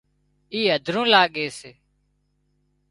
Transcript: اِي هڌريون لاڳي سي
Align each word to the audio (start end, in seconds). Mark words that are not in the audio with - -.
اِي 0.53 0.61
هڌريون 0.75 1.05
لاڳي 1.13 1.45
سي 1.59 1.71